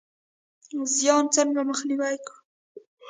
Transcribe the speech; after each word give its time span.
زیان 0.95 1.25
څنګه 1.35 1.61
مخنیوی 1.69 2.15
کړو؟ 2.25 2.37